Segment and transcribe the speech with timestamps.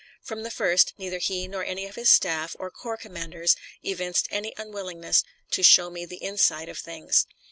[0.23, 4.51] From the first neither he nor any of his staff or corps commanders evinced any
[4.57, 7.27] unwillingness to show me the inside of things.